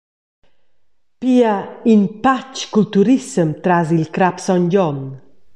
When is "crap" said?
4.15-4.37